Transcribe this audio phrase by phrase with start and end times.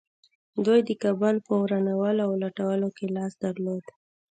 [0.65, 3.83] دوی د کابل په ورانولو او لوټولو کې لاس درلود